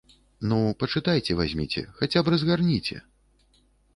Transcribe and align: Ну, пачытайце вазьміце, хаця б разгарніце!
Ну, 0.51 0.57
пачытайце 0.83 1.31
вазьміце, 1.41 1.83
хаця 2.01 2.19
б 2.29 2.33
разгарніце! 2.35 2.95